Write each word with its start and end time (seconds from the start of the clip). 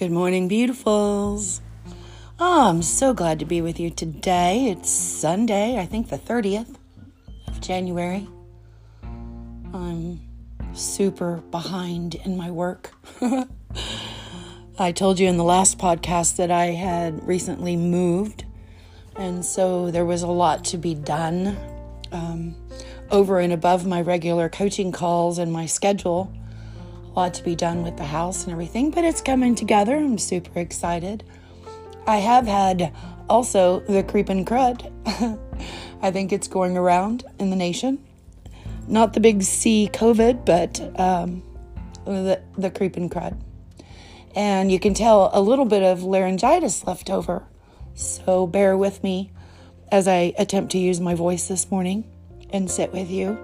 Good 0.00 0.12
morning, 0.12 0.48
beautifuls. 0.48 1.60
Oh, 2.38 2.70
I'm 2.70 2.80
so 2.80 3.12
glad 3.12 3.38
to 3.40 3.44
be 3.44 3.60
with 3.60 3.78
you 3.78 3.90
today. 3.90 4.70
It's 4.70 4.88
Sunday, 4.88 5.78
I 5.78 5.84
think 5.84 6.08
the 6.08 6.16
30th 6.16 6.74
of 7.46 7.60
January. 7.60 8.26
I'm 9.74 10.18
super 10.72 11.42
behind 11.50 12.14
in 12.14 12.38
my 12.38 12.50
work. 12.50 12.94
I 14.78 14.90
told 14.92 15.20
you 15.20 15.28
in 15.28 15.36
the 15.36 15.44
last 15.44 15.76
podcast 15.76 16.36
that 16.36 16.50
I 16.50 16.68
had 16.68 17.22
recently 17.28 17.76
moved, 17.76 18.46
and 19.16 19.44
so 19.44 19.90
there 19.90 20.06
was 20.06 20.22
a 20.22 20.28
lot 20.28 20.64
to 20.64 20.78
be 20.78 20.94
done 20.94 21.58
um, 22.10 22.54
over 23.10 23.38
and 23.38 23.52
above 23.52 23.86
my 23.86 24.00
regular 24.00 24.48
coaching 24.48 24.92
calls 24.92 25.36
and 25.36 25.52
my 25.52 25.66
schedule 25.66 26.32
a 27.14 27.20
lot 27.20 27.34
to 27.34 27.42
be 27.42 27.56
done 27.56 27.82
with 27.82 27.96
the 27.96 28.04
house 28.04 28.44
and 28.44 28.52
everything, 28.52 28.90
but 28.90 29.04
it's 29.04 29.20
coming 29.20 29.54
together. 29.54 29.96
I'm 29.96 30.18
super 30.18 30.58
excited. 30.60 31.24
I 32.06 32.18
have 32.18 32.46
had 32.46 32.92
also 33.28 33.80
the 33.80 34.02
creeping 34.02 34.44
crud. 34.44 34.90
I 36.02 36.10
think 36.10 36.32
it's 36.32 36.48
going 36.48 36.76
around 36.76 37.24
in 37.38 37.50
the 37.50 37.56
nation. 37.56 38.04
Not 38.86 39.12
the 39.12 39.20
big 39.20 39.42
C 39.42 39.90
COVID, 39.92 40.44
but 40.44 40.80
um, 40.98 41.42
the, 42.04 42.40
the 42.56 42.70
creeping 42.70 43.10
crud. 43.10 43.38
And 44.34 44.70
you 44.70 44.78
can 44.78 44.94
tell 44.94 45.30
a 45.32 45.40
little 45.40 45.64
bit 45.64 45.82
of 45.82 46.02
laryngitis 46.02 46.86
left 46.86 47.10
over. 47.10 47.44
So 47.94 48.46
bear 48.46 48.76
with 48.76 49.02
me 49.02 49.32
as 49.90 50.06
I 50.06 50.32
attempt 50.38 50.72
to 50.72 50.78
use 50.78 51.00
my 51.00 51.14
voice 51.14 51.48
this 51.48 51.70
morning 51.70 52.04
and 52.50 52.70
sit 52.70 52.92
with 52.92 53.10
you 53.10 53.38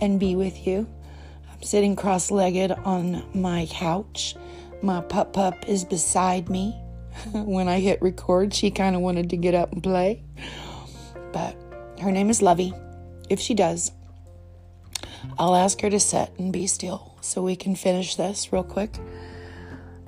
and 0.00 0.18
be 0.18 0.36
with 0.36 0.66
you 0.66 0.88
sitting 1.60 1.96
cross 1.96 2.30
legged 2.30 2.72
on 2.84 3.24
my 3.34 3.66
couch. 3.70 4.34
My 4.82 5.00
pup 5.00 5.32
pup 5.32 5.68
is 5.68 5.84
beside 5.84 6.48
me. 6.48 6.80
when 7.32 7.68
I 7.68 7.80
hit 7.80 8.00
record, 8.00 8.54
she 8.54 8.70
kind 8.70 8.94
of 8.96 9.02
wanted 9.02 9.30
to 9.30 9.36
get 9.36 9.54
up 9.54 9.72
and 9.72 9.82
play. 9.82 10.22
But 11.32 11.56
her 12.00 12.10
name 12.10 12.30
is 12.30 12.42
Lovey. 12.42 12.72
If 13.28 13.40
she 13.40 13.54
does, 13.54 13.92
I'll 15.38 15.54
ask 15.54 15.80
her 15.82 15.90
to 15.90 16.00
sit 16.00 16.30
and 16.38 16.52
be 16.52 16.66
still 16.66 17.14
so 17.20 17.42
we 17.42 17.56
can 17.56 17.74
finish 17.74 18.16
this 18.16 18.52
real 18.52 18.64
quick. 18.64 18.96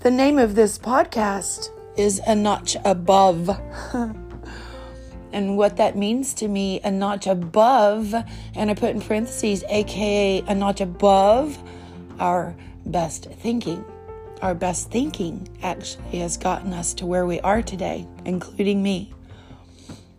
The 0.00 0.11
name 0.11 0.39
of 0.39 0.55
this 0.55 0.78
podcast 0.78 1.69
is 1.97 2.20
A 2.27 2.34
Notch 2.34 2.77
Above. 2.84 3.50
and 5.33 5.56
what 5.56 5.77
that 5.78 5.97
means 5.97 6.34
to 6.34 6.48
me 6.48 6.80
a 6.80 6.91
notch 6.91 7.27
above, 7.27 8.14
and 8.55 8.70
I 8.70 8.75
put 8.75 8.91
in 8.91 9.00
parentheses, 9.00 9.64
aka 9.69 10.41
a 10.47 10.55
notch 10.55 10.80
above 10.80 11.58
our 12.19 12.55
best 12.86 13.27
thinking. 13.27 13.84
Our 14.41 14.55
best 14.55 14.91
thinking 14.91 15.48
actually 15.62 16.19
has 16.19 16.36
gotten 16.36 16.72
us 16.72 16.94
to 16.94 17.06
where 17.06 17.27
we 17.27 17.41
are 17.41 17.62
today, 17.62 18.06
including 18.25 18.83
me. 18.83 19.12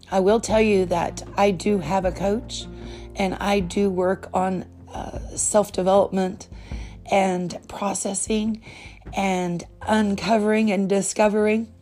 I 0.10 0.20
will 0.20 0.40
tell 0.40 0.62
you 0.62 0.86
that 0.86 1.24
I 1.36 1.52
do 1.52 1.80
have 1.80 2.06
a 2.06 2.12
coach 2.12 2.66
and 3.16 3.36
I 3.36 3.60
do 3.60 3.90
work 3.90 4.30
on 4.34 4.66
uh, 4.94 5.20
self 5.36 5.72
development 5.72 6.48
and 7.12 7.58
processing 7.68 8.62
and 9.16 9.66
uncovering 9.82 10.72
and 10.72 10.88
discovering 10.88 11.73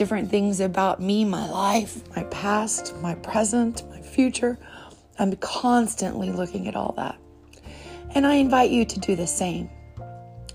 different 0.00 0.30
things 0.30 0.60
about 0.60 0.98
me, 0.98 1.26
my 1.26 1.46
life, 1.50 2.00
my 2.16 2.22
past, 2.30 2.96
my 3.02 3.14
present, 3.16 3.86
my 3.90 4.00
future. 4.00 4.56
I'm 5.18 5.36
constantly 5.36 6.30
looking 6.32 6.68
at 6.68 6.74
all 6.74 6.94
that. 6.96 7.18
And 8.14 8.26
I 8.26 8.36
invite 8.36 8.70
you 8.70 8.86
to 8.86 8.98
do 8.98 9.14
the 9.14 9.26
same. 9.26 9.68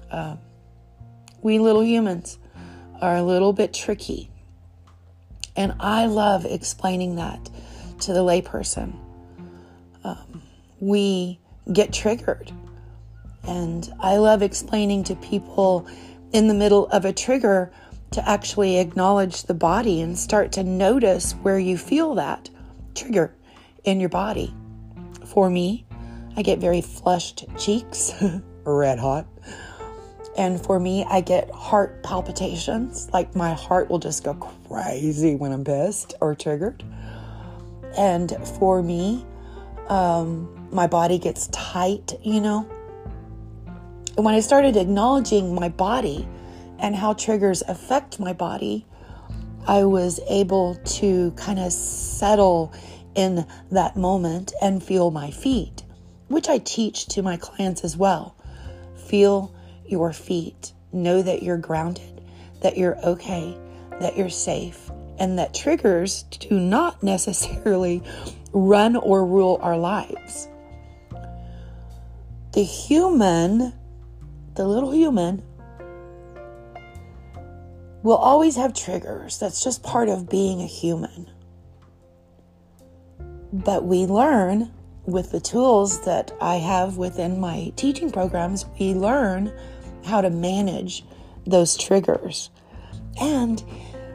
Uh, 0.10 0.38
we 1.44 1.60
little 1.60 1.84
humans 1.84 2.40
are 3.00 3.18
a 3.18 3.22
little 3.22 3.54
bit 3.54 3.72
tricky. 3.72 4.32
And 5.56 5.76
I 5.80 6.08
love 6.08 6.46
explaining 6.46 7.18
that 7.18 7.48
to 8.00 8.14
the 8.14 8.22
layperson. 8.22 8.96
Um, 10.04 10.42
we 10.80 11.40
get 11.72 11.94
triggered. 11.94 12.52
And 13.44 13.94
I 14.00 14.18
love 14.18 14.42
explaining 14.42 15.04
to 15.04 15.16
people 15.18 15.88
in 16.32 16.48
the 16.48 16.56
middle 16.56 16.88
of 16.88 17.06
a 17.06 17.14
trigger 17.14 17.72
to 18.16 18.30
actually 18.30 18.80
acknowledge 18.80 19.44
the 19.44 19.54
body 19.54 20.02
and 20.02 20.18
start 20.18 20.52
to 20.54 20.64
notice 20.64 21.34
where 21.34 21.60
you 21.60 21.78
feel 21.78 22.16
that 22.16 22.50
trigger 22.96 23.36
in 23.84 24.00
your 24.00 24.10
body. 24.10 24.54
For 25.26 25.50
me, 25.50 25.86
I 26.38 26.42
get 26.42 26.60
very 26.60 26.82
flushed 26.82 27.46
cheeks, 27.58 28.14
red 28.64 29.00
hot. 29.00 29.28
And 30.38 30.62
for 30.62 30.80
me, 30.80 31.06
I 31.10 31.20
get 31.20 31.52
heart 31.52 32.04
palpitations. 32.04 33.10
Like 33.12 33.36
my 33.36 33.54
heart 33.54 33.90
will 33.90 34.00
just 34.00 34.24
go 34.24 34.34
crazy 34.34 35.36
when 35.36 35.52
I'm 35.52 35.64
pissed 35.64 36.14
or 36.22 36.36
triggered. 36.36 36.84
And 37.98 38.32
for 38.60 38.82
me, 38.82 39.26
um, 39.88 40.70
my 40.72 40.88
body 40.88 41.18
gets 41.20 41.48
tight, 41.48 42.14
you 42.24 42.40
know. 42.40 42.66
And 44.16 44.24
when 44.24 44.36
I 44.36 44.40
started 44.40 44.78
acknowledging 44.78 45.54
my 45.54 45.68
body, 45.68 46.28
and 46.80 46.96
how 46.96 47.14
triggers 47.14 47.62
affect 47.68 48.20
my 48.20 48.34
body, 48.34 48.86
I 49.68 49.84
was 49.84 50.20
able 50.30 50.76
to 50.76 51.32
kind 51.32 51.60
of 51.60 51.72
settle 51.72 52.74
in 53.16 53.46
that 53.72 53.96
moment 53.96 54.54
and 54.62 54.84
feel 54.84 55.10
my 55.10 55.32
feet, 55.32 55.84
which 56.28 56.50
I 56.50 56.60
teach 56.60 57.08
to 57.08 57.24
my 57.24 57.38
clients 57.38 57.84
as 57.84 57.98
well. 57.98 58.36
Feel 59.08 59.56
your 59.86 60.14
feet. 60.14 60.74
Know 60.92 61.22
that 61.22 61.44
you're 61.44 61.58
grounded, 61.58 62.22
that 62.62 62.78
you're 62.78 62.98
okay, 63.06 63.58
that 64.00 64.18
you're 64.18 64.30
safe, 64.30 64.92
and 65.18 65.40
that 65.40 65.54
triggers 65.54 66.24
do 66.24 66.60
not 66.60 67.02
necessarily 67.04 68.04
run 68.54 68.96
or 68.96 69.26
rule 69.26 69.60
our 69.62 69.78
lives. 69.78 70.48
The 72.54 72.64
human, 72.64 73.74
the 74.54 74.66
little 74.66 74.92
human, 74.92 75.44
We'll 78.06 78.18
always 78.18 78.56
have 78.56 78.76
triggers. 78.76 79.40
That's 79.40 79.64
just 79.64 79.82
part 79.82 80.10
of 80.10 80.30
being 80.30 80.62
a 80.62 80.68
human. 80.68 81.28
But 83.52 83.86
we 83.86 84.06
learn 84.06 84.72
with 85.08 85.32
the 85.32 85.40
tools 85.40 86.06
that 86.06 86.32
I 86.40 86.58
have 86.58 86.98
within 86.98 87.40
my 87.40 87.74
teaching 87.76 88.12
programs, 88.12 88.68
we 88.80 88.94
learn 88.94 89.52
how 90.04 90.22
to 90.22 90.30
manage 90.30 91.04
those 91.48 91.76
triggers. 91.76 92.52
And 93.20 93.64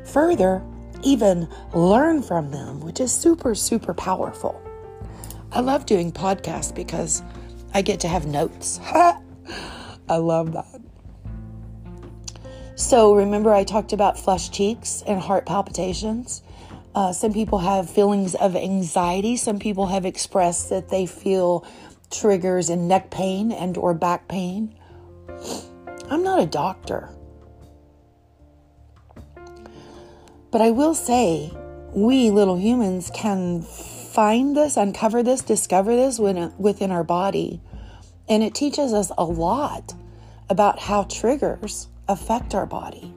further, 0.04 0.62
even 1.02 1.48
learn 1.74 2.22
from 2.22 2.52
them, 2.52 2.78
which 2.78 3.00
is 3.00 3.10
super, 3.10 3.56
super 3.56 3.92
powerful. 3.92 4.62
I 5.50 5.62
love 5.62 5.84
doing 5.84 6.12
podcasts 6.12 6.72
because 6.72 7.24
I 7.74 7.82
get 7.82 7.98
to 8.00 8.08
have 8.08 8.24
notes. 8.24 8.78
I 8.84 9.16
love 10.16 10.52
that. 10.52 10.80
So, 12.80 13.14
remember, 13.14 13.52
I 13.52 13.64
talked 13.64 13.92
about 13.92 14.18
flushed 14.18 14.54
cheeks 14.54 15.04
and 15.06 15.20
heart 15.20 15.44
palpitations. 15.44 16.42
Uh, 16.94 17.12
some 17.12 17.30
people 17.30 17.58
have 17.58 17.90
feelings 17.90 18.34
of 18.34 18.56
anxiety. 18.56 19.36
Some 19.36 19.58
people 19.58 19.88
have 19.88 20.06
expressed 20.06 20.70
that 20.70 20.88
they 20.88 21.04
feel 21.04 21.66
triggers 22.10 22.70
in 22.70 22.88
neck 22.88 23.10
pain 23.10 23.52
and 23.52 23.76
or 23.76 23.92
back 23.92 24.28
pain. 24.28 24.74
I'm 26.08 26.22
not 26.22 26.40
a 26.40 26.46
doctor. 26.46 27.10
But 30.50 30.62
I 30.62 30.70
will 30.70 30.94
say, 30.94 31.52
we 31.92 32.30
little 32.30 32.58
humans 32.58 33.10
can 33.14 33.60
find 33.60 34.56
this, 34.56 34.78
uncover 34.78 35.22
this, 35.22 35.42
discover 35.42 35.94
this 35.94 36.18
within 36.18 36.90
our 36.90 37.04
body. 37.04 37.60
And 38.26 38.42
it 38.42 38.54
teaches 38.54 38.94
us 38.94 39.12
a 39.18 39.24
lot 39.24 39.92
about 40.48 40.78
how 40.78 41.02
triggers 41.02 41.89
affect 42.10 42.54
our 42.54 42.66
body. 42.66 43.14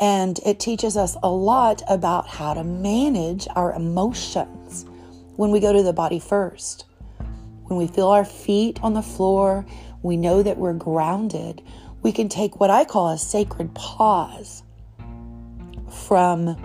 And 0.00 0.40
it 0.44 0.58
teaches 0.58 0.96
us 0.96 1.16
a 1.22 1.30
lot 1.30 1.82
about 1.88 2.26
how 2.26 2.54
to 2.54 2.64
manage 2.64 3.46
our 3.54 3.72
emotions 3.72 4.84
when 5.36 5.50
we 5.50 5.60
go 5.60 5.72
to 5.72 5.82
the 5.82 5.92
body 5.92 6.18
first. 6.18 6.84
When 7.64 7.78
we 7.78 7.86
feel 7.86 8.08
our 8.08 8.24
feet 8.24 8.80
on 8.82 8.94
the 8.94 9.02
floor, 9.02 9.64
we 10.02 10.16
know 10.16 10.42
that 10.42 10.58
we're 10.58 10.74
grounded. 10.74 11.62
We 12.02 12.12
can 12.12 12.28
take 12.28 12.60
what 12.60 12.70
I 12.70 12.84
call 12.84 13.10
a 13.10 13.18
sacred 13.18 13.74
pause 13.74 14.62
from 16.06 16.56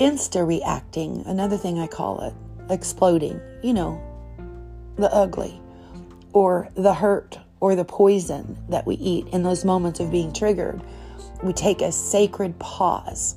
insta 0.00 0.46
reacting, 0.46 1.22
another 1.26 1.56
thing 1.56 1.78
I 1.78 1.86
call 1.86 2.20
it, 2.22 2.34
exploding, 2.72 3.40
you 3.62 3.74
know, 3.74 4.02
the 4.96 5.12
ugly 5.14 5.60
or 6.32 6.68
the 6.74 6.94
hurt 6.94 7.38
or 7.60 7.74
the 7.74 7.84
poison 7.84 8.56
that 8.68 8.86
we 8.86 8.94
eat 8.96 9.26
in 9.28 9.42
those 9.42 9.64
moments 9.64 10.00
of 10.00 10.10
being 10.10 10.32
triggered, 10.32 10.80
we 11.42 11.52
take 11.52 11.80
a 11.80 11.92
sacred 11.92 12.58
pause, 12.58 13.36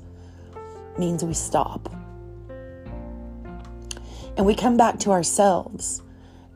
means 0.98 1.24
we 1.24 1.34
stop. 1.34 1.92
And 4.38 4.46
we 4.46 4.56
come 4.56 4.78
back 4.78 5.00
to 5.00 5.12
ourselves. 5.12 6.02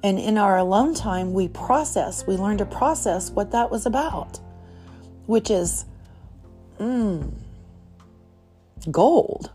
And 0.03 0.19
in 0.19 0.37
our 0.37 0.57
alone 0.57 0.93
time, 0.93 1.33
we 1.33 1.47
process, 1.47 2.25
we 2.27 2.35
learn 2.35 2.57
to 2.59 2.65
process 2.65 3.31
what 3.31 3.51
that 3.51 3.71
was 3.71 3.85
about, 3.85 4.39
which 5.25 5.49
is 5.49 5.85
mm, 6.79 7.31
gold. 8.91 9.51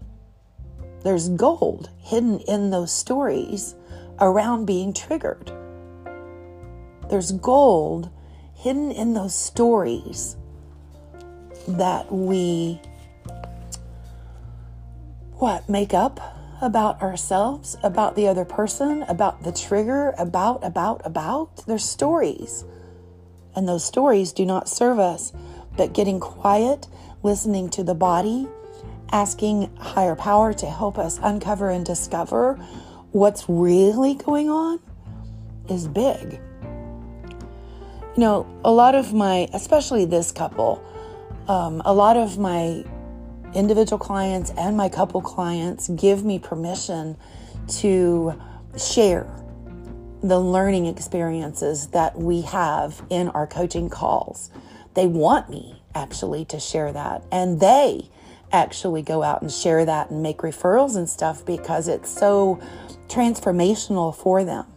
There's 1.02 1.28
gold 1.30 1.90
hidden 1.98 2.40
in 2.40 2.70
those 2.70 2.92
stories 2.92 3.74
around 4.18 4.66
being 4.66 4.92
triggered. 4.92 5.52
There's 7.10 7.32
gold 7.32 8.08
hidden 8.54 8.92
in 8.92 9.14
those 9.14 9.34
stories 9.34 10.36
that 11.66 12.12
we 12.12 12.80
what 15.32 15.68
make 15.68 15.92
up 15.92 16.20
about 16.62 17.02
ourselves, 17.02 17.76
about 17.82 18.14
the 18.14 18.28
other 18.28 18.44
person, 18.44 19.02
about 19.08 19.42
the 19.42 19.50
trigger, 19.50 20.14
about, 20.18 20.62
about, 20.62 21.00
about. 21.04 21.66
There's 21.66 21.84
stories. 21.84 22.64
And 23.56 23.66
those 23.66 23.84
stories 23.84 24.32
do 24.32 24.46
not 24.46 24.68
serve 24.68 25.00
us, 25.00 25.32
but 25.76 25.92
getting 25.92 26.20
quiet, 26.20 26.86
listening 27.24 27.70
to 27.70 27.82
the 27.82 27.94
body, 27.94 28.46
asking 29.10 29.74
higher 29.78 30.14
power 30.14 30.52
to 30.52 30.66
help 30.66 30.96
us 30.96 31.18
uncover 31.22 31.70
and 31.70 31.84
discover 31.84 32.54
what's 33.10 33.48
really 33.48 34.14
going 34.14 34.48
on 34.48 34.78
is 35.68 35.88
big. 35.88 36.38
Know, 38.20 38.46
a 38.66 38.70
lot 38.70 38.94
of 38.94 39.14
my, 39.14 39.48
especially 39.54 40.04
this 40.04 40.30
couple, 40.30 40.84
um, 41.48 41.80
a 41.86 41.94
lot 41.94 42.18
of 42.18 42.36
my 42.36 42.84
individual 43.54 43.98
clients 43.98 44.52
and 44.58 44.76
my 44.76 44.90
couple 44.90 45.22
clients 45.22 45.88
give 45.88 46.22
me 46.22 46.38
permission 46.38 47.16
to 47.78 48.38
share 48.76 49.26
the 50.22 50.38
learning 50.38 50.84
experiences 50.84 51.86
that 51.88 52.18
we 52.18 52.42
have 52.42 53.02
in 53.08 53.30
our 53.30 53.46
coaching 53.46 53.88
calls. 53.88 54.50
They 54.92 55.06
want 55.06 55.48
me 55.48 55.80
actually 55.94 56.44
to 56.44 56.60
share 56.60 56.92
that, 56.92 57.24
and 57.32 57.58
they 57.58 58.10
actually 58.52 59.00
go 59.00 59.22
out 59.22 59.40
and 59.40 59.50
share 59.50 59.86
that 59.86 60.10
and 60.10 60.22
make 60.22 60.40
referrals 60.40 60.94
and 60.94 61.08
stuff 61.08 61.42
because 61.46 61.88
it's 61.88 62.10
so 62.10 62.60
transformational 63.08 64.14
for 64.14 64.44
them. 64.44 64.69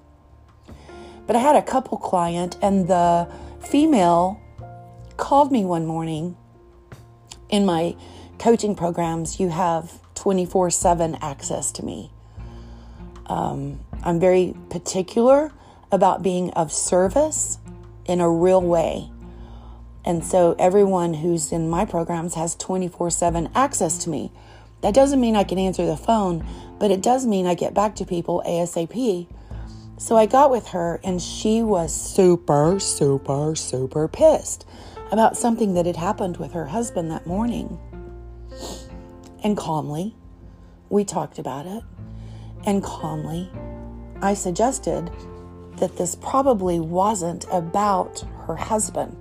But 1.26 1.36
I 1.36 1.40
had 1.40 1.56
a 1.56 1.62
couple 1.62 1.98
client, 1.98 2.58
and 2.62 2.88
the 2.88 3.30
female 3.62 4.42
called 5.18 5.52
me 5.52 5.64
one 5.64 5.86
morning 5.86 6.36
in 7.50 7.66
my 7.66 7.96
coaching 8.40 8.76
programs, 8.76 9.40
you 9.40 9.50
have 9.50 10.00
24 10.16 10.72
7 10.72 11.18
access 11.22 11.72
to 11.74 11.86
me. 11.86 12.12
Um, 13.28 13.80
I'm 14.04 14.20
very 14.20 14.56
particular 14.70 15.52
about 15.92 16.24
being 16.24 16.50
of 16.52 16.74
service 16.74 17.60
in 18.06 18.20
a 18.20 18.30
real 18.30 18.62
way. 18.62 19.12
And 20.04 20.26
so 20.26 20.56
everyone 20.60 21.14
who's 21.14 21.52
in 21.52 21.70
my 21.70 21.86
programs 21.86 22.34
has 22.34 22.56
24 22.56 23.12
7 23.12 23.50
access 23.56 24.00
to 24.00 24.10
me. 24.10 24.32
That 24.82 24.94
doesn't 24.94 25.22
mean 25.22 25.36
I 25.36 25.44
can 25.44 25.60
answer 25.60 25.86
the 25.86 25.96
phone, 25.96 26.46
but 26.80 26.92
it 26.92 27.02
does 27.02 27.26
mean 27.26 27.46
I 27.46 27.54
get 27.54 27.74
back 27.74 27.96
to 27.98 28.06
people 28.06 28.44
ASAP. 28.46 29.28
So 29.98 30.18
I 30.18 30.26
got 30.26 30.52
with 30.52 30.70
her, 30.70 31.00
and 31.04 31.22
she 31.22 31.64
was 31.64 31.94
super, 31.94 32.80
super, 32.80 33.56
super 33.56 34.08
pissed 34.08 34.66
about 35.12 35.38
something 35.38 35.76
that 35.76 35.86
had 35.86 35.96
happened 35.96 36.38
with 36.38 36.54
her 36.54 36.66
husband 36.66 37.12
that 37.12 37.28
morning 37.28 37.80
and 39.44 39.58
calmly, 39.58 40.16
we 40.90 41.04
talked 41.04 41.38
about 41.38 41.66
it. 41.66 41.84
And 42.66 42.82
calmly, 42.82 43.50
I 44.22 44.34
suggested 44.34 45.12
that 45.78 45.98
this 45.98 46.16
probably 46.16 46.80
wasn't 46.80 47.46
about 47.52 48.24
her 48.48 48.56
husband. 48.56 49.16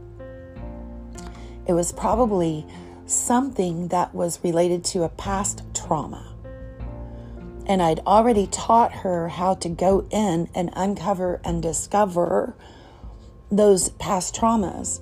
It 1.67 1.73
was 1.73 1.93
probably 1.93 2.67
something 3.07 3.89
that 3.89 4.15
was 4.15 4.39
related 4.45 4.85
to 4.85 5.03
a 5.03 5.09
past 5.09 5.63
trauma. 5.75 6.31
And 7.67 7.82
I'd 7.82 8.00
already 8.00 8.47
taught 8.49 8.93
her 8.93 9.29
how 9.29 9.55
to 9.55 9.69
go 9.69 10.06
in 10.11 10.49
and 10.55 10.70
uncover 10.75 11.41
and 11.44 11.62
discover 11.62 12.55
those 13.50 13.91
past 13.91 14.35
traumas. 14.35 15.00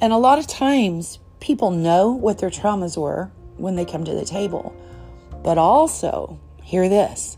And 0.00 0.12
a 0.12 0.18
lot 0.18 0.38
of 0.38 0.46
times, 0.46 1.18
people 1.40 1.70
know 1.70 2.10
what 2.10 2.38
their 2.38 2.50
traumas 2.50 2.96
were 2.96 3.30
when 3.56 3.76
they 3.76 3.84
come 3.84 4.04
to 4.04 4.14
the 4.14 4.24
table. 4.24 4.74
But 5.42 5.58
also, 5.58 6.38
hear 6.62 6.88
this 6.88 7.36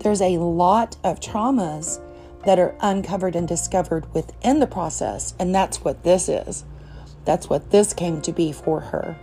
there's 0.00 0.20
a 0.20 0.38
lot 0.38 0.96
of 1.02 1.18
traumas 1.18 1.98
that 2.44 2.58
are 2.58 2.76
uncovered 2.80 3.34
and 3.34 3.48
discovered 3.48 4.12
within 4.12 4.60
the 4.60 4.66
process, 4.66 5.34
and 5.38 5.54
that's 5.54 5.82
what 5.82 6.04
this 6.04 6.28
is. 6.28 6.64
That's 7.24 7.48
what 7.48 7.70
this 7.70 7.94
came 7.94 8.20
to 8.22 8.32
be 8.32 8.52
for 8.52 8.80
her. 8.80 9.16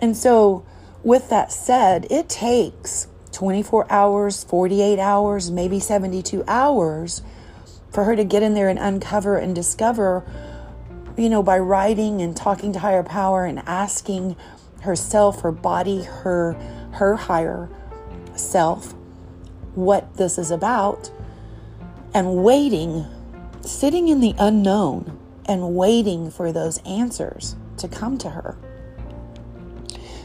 And 0.00 0.14
so, 0.14 0.64
with 1.02 1.30
that 1.30 1.50
said, 1.50 2.06
it 2.10 2.28
takes 2.28 3.06
24 3.32 3.90
hours, 3.90 4.44
48 4.44 4.98
hours, 4.98 5.50
maybe 5.50 5.80
72 5.80 6.44
hours 6.46 7.22
for 7.90 8.04
her 8.04 8.16
to 8.16 8.24
get 8.24 8.42
in 8.42 8.54
there 8.54 8.68
and 8.68 8.78
uncover 8.78 9.36
and 9.36 9.54
discover, 9.54 10.24
you 11.16 11.28
know, 11.28 11.42
by 11.42 11.58
writing 11.58 12.20
and 12.20 12.36
talking 12.36 12.72
to 12.72 12.78
higher 12.78 13.02
power 13.02 13.44
and 13.44 13.60
asking 13.60 14.36
herself, 14.82 15.42
her 15.42 15.52
body, 15.52 16.02
her 16.02 16.54
her 16.92 17.16
higher 17.16 17.68
self 18.36 18.94
what 19.74 20.16
this 20.16 20.38
is 20.38 20.50
about 20.50 21.10
and 22.12 22.42
waiting, 22.42 23.06
sitting 23.60 24.08
in 24.08 24.20
the 24.20 24.34
unknown 24.38 25.18
and 25.46 25.74
waiting 25.74 26.30
for 26.30 26.52
those 26.52 26.78
answers 26.78 27.56
to 27.76 27.88
come 27.88 28.18
to 28.18 28.30
her. 28.30 28.56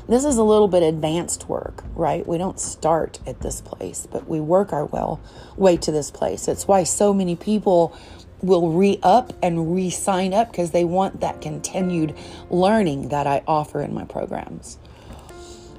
This 0.07 0.23
is 0.23 0.37
a 0.37 0.43
little 0.43 0.67
bit 0.67 0.83
advanced 0.83 1.49
work, 1.49 1.83
right? 1.95 2.25
We 2.27 2.37
don't 2.37 2.59
start 2.59 3.19
at 3.25 3.41
this 3.41 3.61
place, 3.61 4.07
but 4.09 4.27
we 4.27 4.39
work 4.39 4.71
our 4.71 4.85
well 4.85 5.19
way 5.57 5.77
to 5.77 5.91
this 5.91 6.11
place. 6.11 6.47
It's 6.47 6.67
why 6.67 6.83
so 6.83 7.13
many 7.13 7.35
people 7.35 7.97
will 8.41 8.69
re 8.71 8.99
up 9.01 9.33
and 9.41 9.73
re 9.73 9.89
sign 9.89 10.33
up 10.33 10.51
because 10.51 10.71
they 10.71 10.85
want 10.85 11.21
that 11.21 11.41
continued 11.41 12.15
learning 12.51 13.09
that 13.09 13.25
I 13.25 13.41
offer 13.47 13.81
in 13.81 13.93
my 13.93 14.05
programs. 14.05 14.77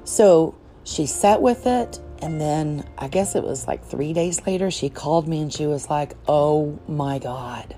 So 0.03 0.55
she 0.83 1.05
sat 1.05 1.41
with 1.41 1.65
it. 1.65 1.99
And 2.19 2.41
then 2.41 2.89
I 2.97 3.09
guess 3.09 3.35
it 3.35 3.43
was 3.43 3.67
like 3.67 3.85
three 3.85 4.11
days 4.11 4.45
later, 4.47 4.71
she 4.71 4.89
called 4.89 5.27
me 5.27 5.39
and 5.39 5.53
she 5.53 5.67
was 5.67 5.87
like, 5.87 6.15
Oh 6.27 6.79
my 6.87 7.19
God. 7.19 7.75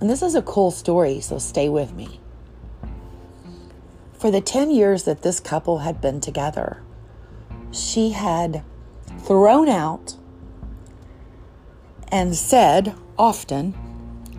And 0.00 0.10
this 0.10 0.20
is 0.20 0.34
a 0.34 0.42
cool 0.42 0.70
story, 0.70 1.20
so 1.20 1.38
stay 1.38 1.70
with 1.70 1.94
me. 1.94 2.20
For 4.24 4.30
the 4.30 4.40
10 4.40 4.70
years 4.70 5.04
that 5.04 5.20
this 5.20 5.38
couple 5.38 5.80
had 5.80 6.00
been 6.00 6.18
together, 6.18 6.80
she 7.72 8.12
had 8.12 8.64
thrown 9.18 9.68
out 9.68 10.16
and 12.08 12.34
said 12.34 12.94
often, 13.18 13.74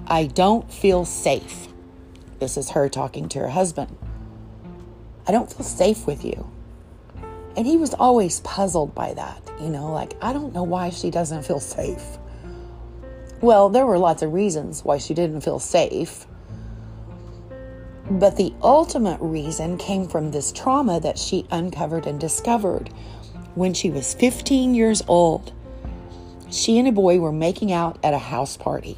I 0.08 0.26
don't 0.26 0.74
feel 0.74 1.06
safe. 1.06 1.68
This 2.40 2.58
is 2.58 2.72
her 2.72 2.90
talking 2.90 3.30
to 3.30 3.40
her 3.42 3.50
husband. 3.50 3.96
I 5.28 5.32
don't 5.32 5.54
feel 5.54 5.64
safe 5.64 6.08
with 6.08 6.26
you. 6.26 6.50
And 7.56 7.68
he 7.68 7.78
was 7.78 7.94
always 7.94 8.40
puzzled 8.40 8.96
by 8.96 9.14
that, 9.14 9.52
you 9.62 9.70
know, 9.70 9.92
like, 9.92 10.16
I 10.20 10.34
don't 10.34 10.52
know 10.52 10.64
why 10.64 10.90
she 10.90 11.12
doesn't 11.12 11.44
feel 11.44 11.60
safe. 11.60 12.18
Well, 13.40 13.70
there 13.70 13.86
were 13.86 14.00
lots 14.00 14.24
of 14.24 14.34
reasons 14.34 14.84
why 14.84 14.98
she 14.98 15.14
didn't 15.14 15.42
feel 15.42 15.60
safe. 15.60 16.26
But 18.10 18.38
the 18.38 18.54
ultimate 18.62 19.20
reason 19.20 19.78
came 19.78 20.08
from 20.08 20.32
this 20.32 20.52
trauma 20.52 21.00
that 21.00 21.18
she 21.18 21.48
uncovered 21.52 22.06
and 22.06 22.20
discovered 22.20 22.90
when 23.56 23.74
she 23.74 23.90
was 23.90 24.14
15 24.14 24.76
years 24.76 25.02
old 25.08 25.52
she 26.56 26.78
and 26.80 26.88
a 26.88 26.92
boy 26.92 27.20
were 27.20 27.32
making 27.32 27.72
out 27.72 27.98
at 28.04 28.14
a 28.14 28.18
house 28.18 28.58
party. 28.58 28.98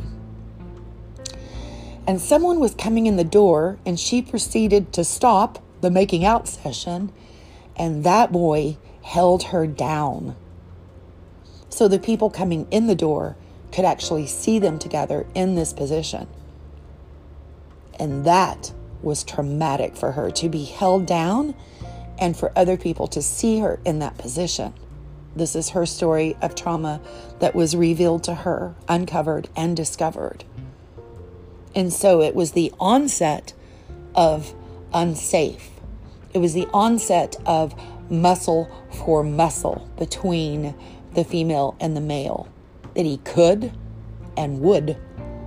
And 2.05 2.21
someone 2.21 2.59
was 2.59 2.75
coming 2.75 3.07
in 3.07 3.17
the 3.17 3.23
door, 3.23 3.79
and 3.85 3.99
she 3.99 4.21
proceeded 4.21 4.93
to 4.93 5.03
stop 5.03 5.59
the 5.81 5.91
making 5.91 6.23
out 6.23 6.47
session, 6.47 7.11
and 7.75 8.03
that 8.03 8.31
boy 8.31 8.77
held 9.03 9.43
her 9.43 9.67
down. 9.67 10.35
So 11.69 11.87
the 11.87 11.99
people 11.99 12.29
coming 12.29 12.67
in 12.71 12.87
the 12.87 12.95
door 12.95 13.35
could 13.71 13.85
actually 13.85 14.27
see 14.27 14.59
them 14.59 14.79
together 14.79 15.25
in 15.35 15.55
this 15.55 15.73
position. 15.73 16.27
And 17.99 18.23
that 18.25 18.71
was 19.01 19.23
traumatic 19.23 19.95
for 19.95 20.13
her 20.13 20.31
to 20.31 20.49
be 20.49 20.65
held 20.65 21.05
down 21.05 21.55
and 22.19 22.35
for 22.35 22.51
other 22.55 22.77
people 22.77 23.07
to 23.07 23.21
see 23.21 23.59
her 23.59 23.79
in 23.85 23.99
that 23.99 24.17
position. 24.17 24.73
This 25.35 25.55
is 25.55 25.69
her 25.69 25.85
story 25.85 26.35
of 26.41 26.55
trauma 26.55 26.99
that 27.39 27.53
was 27.53 27.75
revealed 27.75 28.23
to 28.23 28.33
her, 28.33 28.73
uncovered, 28.87 29.49
and 29.55 29.77
discovered. 29.77 30.43
And 31.75 31.93
so 31.93 32.21
it 32.21 32.33
was 32.33 32.53
the 32.53 32.73
onset 32.79 33.53
of 34.15 34.53
unsafe. 34.93 35.69
It 36.33 36.39
was 36.39 36.53
the 36.53 36.67
onset 36.73 37.35
of 37.45 37.75
muscle 38.09 38.69
for 38.91 39.23
muscle 39.23 39.87
between 39.97 40.73
the 41.13 41.23
female 41.23 41.75
and 41.79 41.95
the 41.95 42.01
male, 42.01 42.47
that 42.95 43.05
he 43.05 43.17
could 43.19 43.71
and 44.35 44.61
would 44.61 44.97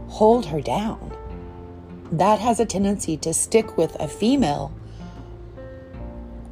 hold 0.09 0.47
her 0.47 0.61
down. 0.61 1.10
That 2.12 2.40
has 2.40 2.61
a 2.61 2.67
tendency 2.67 3.17
to 3.19 3.33
stick 3.33 3.76
with 3.76 3.95
a 4.00 4.09
female 4.09 4.73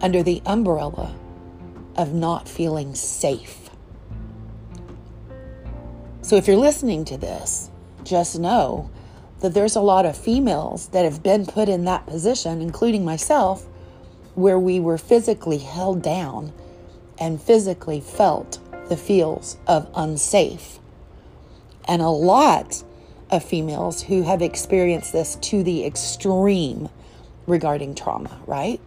under 0.00 0.22
the 0.22 0.40
umbrella 0.46 1.14
of 1.96 2.14
not 2.14 2.48
feeling 2.48 2.94
safe. 2.94 3.70
So 6.22 6.36
if 6.36 6.46
you're 6.46 6.56
listening 6.56 7.04
to 7.06 7.16
this, 7.16 7.70
just 8.04 8.38
know 8.38 8.90
that 9.40 9.54
there's 9.54 9.76
a 9.76 9.80
lot 9.80 10.06
of 10.06 10.16
females 10.16 10.88
that 10.88 11.04
have 11.04 11.22
been 11.22 11.46
put 11.46 11.68
in 11.68 11.84
that 11.84 12.06
position, 12.06 12.60
including 12.60 13.04
myself, 13.04 13.66
where 14.34 14.58
we 14.58 14.78
were 14.78 14.98
physically 14.98 15.58
held 15.58 16.02
down 16.02 16.52
and 17.18 17.40
physically 17.40 18.00
felt 18.00 18.60
the 18.88 18.96
feels 18.96 19.56
of 19.66 19.90
unsafe. 19.94 20.78
And 21.86 22.02
a 22.02 22.08
lot 22.08 22.84
of 23.30 23.44
females 23.44 24.02
who 24.02 24.22
have 24.22 24.42
experienced 24.42 25.12
this 25.12 25.36
to 25.36 25.62
the 25.62 25.84
extreme 25.84 26.88
regarding 27.46 27.94
trauma, 27.94 28.40
right? 28.46 28.80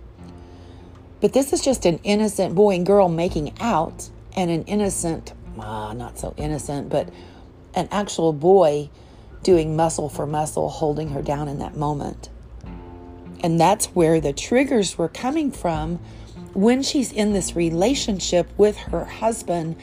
But 1.20 1.34
this 1.34 1.54
is 1.54 1.62
just 1.62 1.86
an 1.86 2.00
innocent 2.04 2.56
boy 2.56 2.76
and 2.76 2.86
girl 2.86 3.08
making 3.08 3.54
out, 3.60 4.10
and 4.36 4.50
an 4.50 4.64
innocent, 4.64 5.34
ah, 5.60 5.94
not 5.94 6.18
so 6.18 6.34
innocent, 6.38 6.90
but 6.90 7.10
an 7.76 7.88
actual 7.92 8.34
boy 8.34 8.90
doing 9.44 9.76
muscle 9.76 10.10
for 10.10 10.26
muscle, 10.26 10.70
holding 10.70 11.10
her 11.10 11.22
down 11.22 11.48
in 11.48 11.60
that 11.60 11.76
moment. 11.76 12.30
And 13.44 13.60
that's 13.60 13.88
where 13.88 14.20
the 14.20 14.34
triggers 14.34 14.98
were 14.98 15.10
coming 15.10 15.52
from 15.52 15.98
when 16.54 16.84
she's 16.84 17.12
in 17.12 17.34
this 17.34 17.56
relationship 17.56 18.48
with 18.58 18.78
her 18.78 19.06
husband. 19.06 19.76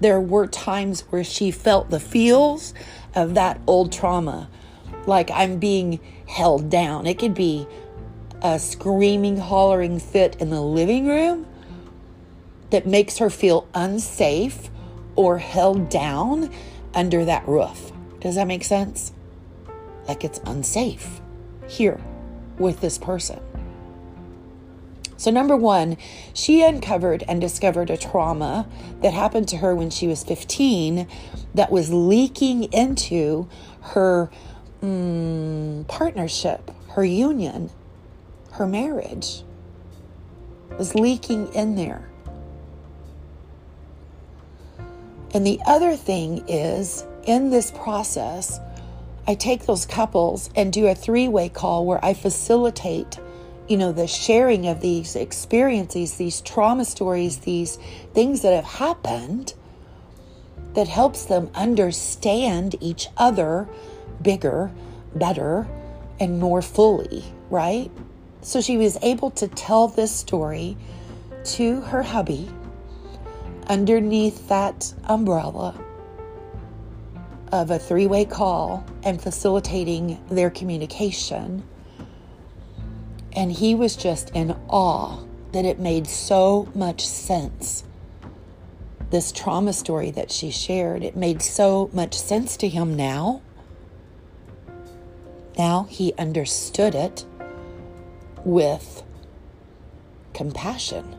There 0.00 0.20
were 0.20 0.46
times 0.46 1.02
where 1.10 1.24
she 1.24 1.50
felt 1.50 1.90
the 1.90 2.00
feels 2.00 2.74
of 3.16 3.34
that 3.34 3.60
old 3.66 3.90
trauma, 3.90 4.48
like 5.06 5.30
I'm 5.32 5.58
being 5.58 5.98
held 6.28 6.70
down. 6.70 7.06
It 7.06 7.18
could 7.18 7.34
be 7.34 7.66
a 8.42 8.58
screaming, 8.58 9.38
hollering 9.38 9.98
fit 9.98 10.36
in 10.38 10.50
the 10.50 10.60
living 10.60 11.08
room 11.08 11.46
that 12.70 12.86
makes 12.86 13.18
her 13.18 13.30
feel 13.30 13.66
unsafe 13.74 14.70
or 15.16 15.38
held 15.38 15.88
down 15.88 16.50
under 16.94 17.24
that 17.24 17.46
roof. 17.48 17.90
Does 18.20 18.34
that 18.34 18.46
make 18.46 18.64
sense? 18.64 19.12
Like 20.06 20.24
it's 20.24 20.40
unsafe 20.44 21.20
here 21.68 22.00
with 22.58 22.80
this 22.80 22.98
person. 22.98 23.40
So, 25.16 25.30
number 25.30 25.56
one, 25.56 25.96
she 26.34 26.62
uncovered 26.62 27.24
and 27.26 27.40
discovered 27.40 27.90
a 27.90 27.96
trauma 27.96 28.68
that 29.02 29.14
happened 29.14 29.48
to 29.48 29.58
her 29.58 29.74
when 29.74 29.90
she 29.90 30.06
was 30.06 30.22
15 30.22 31.08
that 31.54 31.70
was 31.70 31.90
leaking 31.92 32.64
into 32.64 33.48
her 33.80 34.30
mm, 34.82 35.86
partnership, 35.88 36.70
her 36.90 37.04
union, 37.04 37.70
her 38.52 38.66
marriage. 38.66 39.42
Was 40.78 40.94
leaking 40.94 41.54
in 41.54 41.76
there. 41.76 42.06
And 45.32 45.46
the 45.46 45.60
other 45.66 45.96
thing 45.96 46.44
is, 46.48 47.04
in 47.24 47.50
this 47.50 47.70
process, 47.70 48.60
I 49.26 49.34
take 49.34 49.66
those 49.66 49.86
couples 49.86 50.50
and 50.54 50.72
do 50.72 50.86
a 50.86 50.94
three 50.94 51.28
way 51.28 51.48
call 51.48 51.86
where 51.86 52.04
I 52.04 52.14
facilitate 52.14 53.18
you 53.68 53.76
know, 53.76 53.92
the 53.92 54.06
sharing 54.06 54.66
of 54.68 54.80
these 54.80 55.16
experiences, 55.16 56.16
these 56.16 56.40
trauma 56.40 56.84
stories, 56.84 57.38
these 57.38 57.76
things 58.14 58.42
that 58.42 58.52
have 58.52 58.64
happened 58.64 59.54
that 60.74 60.88
helps 60.88 61.24
them 61.24 61.50
understand 61.54 62.76
each 62.80 63.08
other 63.16 63.68
bigger, 64.22 64.70
better, 65.14 65.66
and 66.20 66.38
more 66.38 66.62
fully, 66.62 67.24
right? 67.50 67.90
So 68.42 68.60
she 68.60 68.76
was 68.76 68.96
able 69.02 69.30
to 69.32 69.48
tell 69.48 69.88
this 69.88 70.14
story 70.14 70.76
to 71.44 71.80
her 71.82 72.02
hubby 72.02 72.48
underneath 73.66 74.48
that 74.48 74.92
umbrella 75.04 75.74
of 77.52 77.70
a 77.70 77.78
three 77.78 78.06
way 78.06 78.24
call 78.24 78.84
and 79.02 79.20
facilitating 79.20 80.20
their 80.28 80.50
communication 80.50 81.62
and 83.36 83.52
he 83.52 83.74
was 83.74 83.94
just 83.94 84.30
in 84.30 84.56
awe 84.68 85.22
that 85.52 85.66
it 85.66 85.78
made 85.78 86.06
so 86.06 86.68
much 86.74 87.06
sense. 87.06 87.84
This 89.10 89.30
trauma 89.30 89.74
story 89.74 90.10
that 90.10 90.32
she 90.32 90.50
shared, 90.50 91.04
it 91.04 91.14
made 91.14 91.42
so 91.42 91.90
much 91.92 92.18
sense 92.18 92.56
to 92.56 92.68
him 92.68 92.96
now. 92.96 93.42
Now 95.56 95.86
he 95.90 96.14
understood 96.18 96.94
it 96.94 97.24
with 98.44 99.02
compassion. 100.34 101.14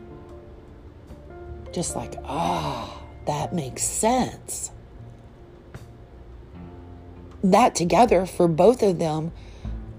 Just 1.72 1.94
like, 1.96 2.14
ah, 2.24 3.00
that 3.26 3.54
makes 3.54 3.84
sense. 3.84 4.72
That 7.42 7.74
together 7.74 8.26
for 8.26 8.48
both 8.48 8.82
of 8.82 8.98
them 8.98 9.32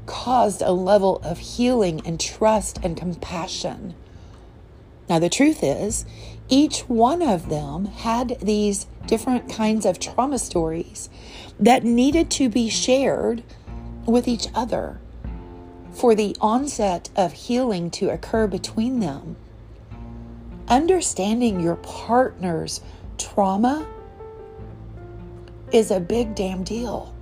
caused 0.10 0.64
a 0.64 0.72
level 0.72 1.22
of 1.24 1.38
healing 1.38 2.02
and 2.04 2.20
trust 2.20 2.80
and 2.82 2.98
compassion. 2.98 3.94
Now, 5.08 5.20
the 5.20 5.30
truth 5.30 5.60
is, 5.62 6.04
each 6.50 6.82
one 6.82 7.22
of 7.22 7.50
them 7.50 7.86
had 7.86 8.40
these 8.42 8.88
different 9.06 9.52
kinds 9.52 9.86
of 9.86 10.00
trauma 10.00 10.40
stories 10.40 11.10
that 11.60 11.84
needed 11.84 12.32
to 12.32 12.50
be 12.50 12.70
shared 12.70 13.44
with 14.08 14.28
each 14.28 14.48
other 14.56 15.00
for 15.92 16.16
the 16.16 16.36
onset 16.42 17.10
of 17.16 17.34
healing 17.34 17.92
to 17.92 18.10
occur 18.10 18.48
between 18.48 19.02
them. 19.02 19.36
Understanding 20.68 21.60
your 21.60 21.76
partner's 21.76 22.82
trauma 23.20 23.88
is 25.72 25.92
a 25.92 26.00
big 26.00 26.34
damn 26.34 26.64
deal 26.64 27.14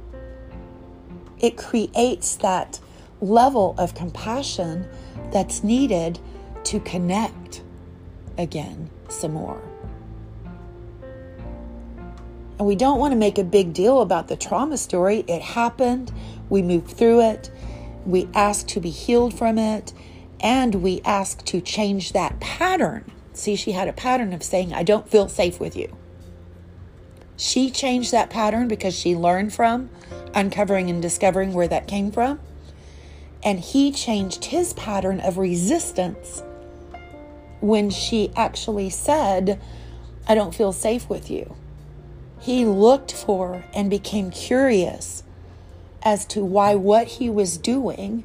it 1.39 1.57
creates 1.57 2.35
that 2.37 2.79
level 3.21 3.75
of 3.77 3.95
compassion 3.95 4.87
that's 5.31 5.63
needed 5.63 6.19
to 6.63 6.79
connect 6.81 7.63
again 8.37 8.89
some 9.09 9.33
more. 9.33 9.61
And 12.59 12.67
we 12.67 12.75
don't 12.75 12.99
want 12.99 13.11
to 13.11 13.15
make 13.15 13.37
a 13.37 13.43
big 13.43 13.73
deal 13.73 14.01
about 14.01 14.27
the 14.27 14.35
trauma 14.35 14.77
story. 14.77 15.23
It 15.27 15.41
happened, 15.41 16.11
we 16.49 16.61
moved 16.61 16.89
through 16.89 17.21
it, 17.21 17.51
we 18.05 18.27
ask 18.33 18.67
to 18.67 18.79
be 18.79 18.89
healed 18.89 19.37
from 19.37 19.57
it, 19.57 19.93
and 20.39 20.75
we 20.75 21.01
ask 21.05 21.43
to 21.45 21.61
change 21.61 22.13
that 22.13 22.39
pattern. 22.39 23.05
See, 23.33 23.55
she 23.55 23.73
had 23.73 23.87
a 23.87 23.93
pattern 23.93 24.33
of 24.33 24.41
saying, 24.41 24.73
I 24.73 24.83
don't 24.83 25.07
feel 25.07 25.29
safe 25.29 25.59
with 25.59 25.75
you. 25.75 25.95
She 27.37 27.69
changed 27.69 28.11
that 28.11 28.31
pattern 28.31 28.67
because 28.67 28.97
she 28.97 29.15
learned 29.15 29.53
from 29.53 29.89
uncovering 30.33 30.89
and 30.89 31.01
discovering 31.01 31.53
where 31.53 31.67
that 31.67 31.87
came 31.87 32.11
from. 32.11 32.39
And 33.43 33.59
he 33.59 33.91
changed 33.91 34.45
his 34.45 34.73
pattern 34.73 35.19
of 35.19 35.37
resistance 35.37 36.41
when 37.59 37.91
she 37.91 38.31
actually 38.35 38.89
said, 38.89 39.61
I 40.27 40.35
don't 40.35 40.55
feel 40.55 40.73
safe 40.73 41.07
with 41.07 41.29
you. 41.29 41.55
He 42.39 42.65
looked 42.65 43.13
for 43.13 43.63
and 43.73 43.89
became 43.89 44.31
curious 44.31 45.23
as 46.01 46.25
to 46.25 46.43
why 46.43 46.75
what 46.75 47.07
he 47.07 47.29
was 47.29 47.57
doing 47.57 48.23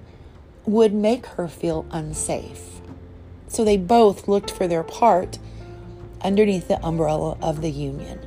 would 0.65 0.95
make 0.95 1.27
her 1.27 1.49
feel 1.49 1.87
unsafe. 1.91 2.81
So 3.49 3.65
they 3.65 3.77
both 3.77 4.29
looked 4.29 4.51
for 4.51 4.67
their 4.67 4.83
part 4.83 5.39
underneath 6.23 6.69
the 6.69 6.85
umbrella 6.85 7.37
of 7.43 7.61
the 7.61 7.71
union. 7.71 8.21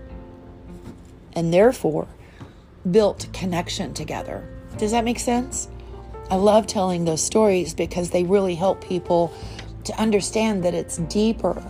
And 1.36 1.54
therefore, 1.54 2.08
built 2.90 3.28
connection 3.34 3.94
together. 3.94 4.48
Does 4.78 4.92
that 4.92 5.04
make 5.04 5.20
sense? 5.20 5.68
I 6.30 6.36
love 6.36 6.66
telling 6.66 7.06
those 7.06 7.22
stories 7.22 7.74
because 7.74 8.10
they 8.10 8.24
really 8.24 8.56
help 8.56 8.84
people 8.84 9.34
to 9.84 9.94
understand 10.00 10.64
that 10.64 10.74
it's 10.74 10.98
deeper 10.98 11.64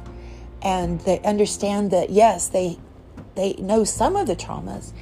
and 0.62 1.00
they 1.01 1.19
understand 1.22 1.91
that 1.91 2.10
yes, 2.10 2.48
they 2.48 2.79
they 3.36 3.53
know 3.53 3.84
some 3.84 4.15
of 4.15 4.27
the 4.27 4.36
traumas, 4.36 4.93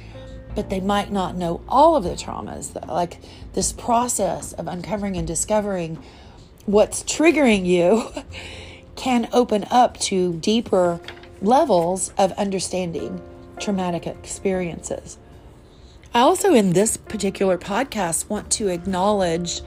but 0.54 0.68
they 0.70 0.80
might 0.80 1.10
not 1.12 1.36
know 1.36 1.62
all 1.68 1.94
of 1.94 2.04
the 2.04 2.10
traumas. 2.10 2.74
Like 2.86 3.18
this 3.52 3.72
process 3.72 4.52
of 4.52 4.66
uncovering 4.66 5.16
and 5.16 5.26
discovering 5.26 6.02
what's 6.66 7.02
triggering 7.04 7.64
you 7.64 8.10
can 8.96 9.28
open 9.32 9.64
up 9.70 9.98
to 10.00 10.34
deeper 10.34 11.00
levels 11.40 12.12
of 12.18 12.32
understanding 12.32 13.20
traumatic 13.58 14.06
experiences. 14.06 15.18
I 16.12 16.20
also, 16.20 16.54
in 16.54 16.72
this 16.72 16.96
particular 16.96 17.58
podcast, 17.58 18.28
want 18.28 18.50
to 18.52 18.68
acknowledge 18.68 19.62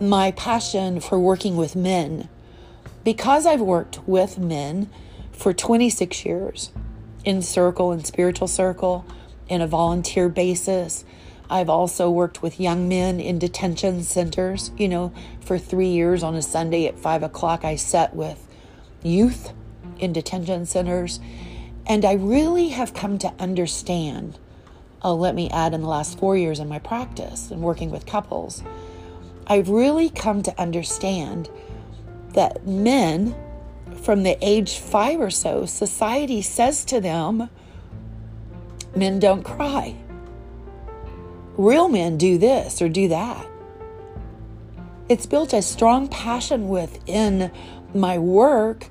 my 0.00 0.30
passion 0.30 1.00
for 1.00 1.18
working 1.18 1.56
with 1.56 1.74
men. 1.74 2.28
Because 3.02 3.46
I've 3.46 3.60
worked 3.60 4.00
with 4.06 4.38
men 4.38 4.88
for 5.32 5.52
26 5.52 6.24
years 6.24 6.70
in 7.24 7.42
circle 7.42 7.92
and 7.92 8.06
spiritual 8.06 8.48
circle, 8.48 9.04
in 9.48 9.60
a 9.60 9.66
volunteer 9.66 10.28
basis, 10.28 11.04
I've 11.50 11.68
also 11.68 12.08
worked 12.08 12.40
with 12.40 12.60
young 12.60 12.88
men 12.88 13.18
in 13.18 13.40
detention 13.40 14.04
centers. 14.04 14.70
You 14.78 14.88
know, 14.88 15.12
for 15.40 15.58
three 15.58 15.88
years 15.88 16.22
on 16.22 16.36
a 16.36 16.42
Sunday 16.42 16.86
at 16.86 16.98
five 16.98 17.24
o'clock, 17.24 17.64
I 17.64 17.74
sat 17.74 18.14
with 18.14 18.46
youth 19.02 19.52
in 19.98 20.12
detention 20.12 20.66
centers. 20.66 21.18
And 21.90 22.04
I 22.04 22.12
really 22.12 22.68
have 22.68 22.94
come 22.94 23.18
to 23.18 23.34
understand, 23.40 24.38
oh, 25.02 25.16
let 25.16 25.34
me 25.34 25.50
add 25.50 25.74
in 25.74 25.80
the 25.80 25.88
last 25.88 26.20
four 26.20 26.36
years 26.36 26.60
in 26.60 26.68
my 26.68 26.78
practice 26.78 27.50
and 27.50 27.62
working 27.62 27.90
with 27.90 28.06
couples, 28.06 28.62
I've 29.48 29.68
really 29.68 30.08
come 30.08 30.44
to 30.44 30.56
understand 30.56 31.50
that 32.34 32.64
men 32.64 33.34
from 34.02 34.22
the 34.22 34.38
age 34.40 34.78
five 34.78 35.20
or 35.20 35.30
so, 35.30 35.66
society 35.66 36.42
says 36.42 36.84
to 36.84 37.00
them, 37.00 37.50
men 38.94 39.18
don't 39.18 39.42
cry. 39.42 39.96
Real 41.56 41.88
men 41.88 42.16
do 42.16 42.38
this 42.38 42.80
or 42.80 42.88
do 42.88 43.08
that. 43.08 43.48
It's 45.08 45.26
built 45.26 45.52
a 45.52 45.60
strong 45.60 46.06
passion 46.06 46.68
within 46.68 47.50
my 47.92 48.16
work, 48.16 48.86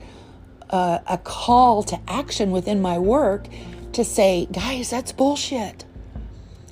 uh, 0.69 0.99
a 1.07 1.17
call 1.17 1.83
to 1.83 1.99
action 2.07 2.51
within 2.51 2.81
my 2.81 2.97
work 2.97 3.47
to 3.93 4.03
say, 4.03 4.47
guys, 4.51 4.89
that's 4.89 5.11
bullshit. 5.11 5.85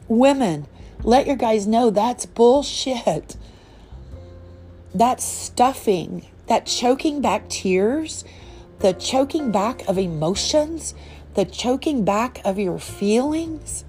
Women, 0.08 0.68
let 1.04 1.28
your 1.28 1.36
guys 1.36 1.68
know 1.68 1.90
that's 1.90 2.26
bullshit. 2.26 3.36
That 4.94 5.22
stuffing, 5.22 6.26
that 6.48 6.66
choking 6.66 7.22
back 7.22 7.50
tears, 7.50 8.24
the 8.80 8.94
choking 8.94 9.52
back 9.52 9.88
of 9.88 9.98
emotions, 9.98 10.94
the 11.34 11.46
choking 11.46 12.04
back 12.06 12.42
of 12.46 12.58
your 12.58 12.80
feelings 12.80 13.84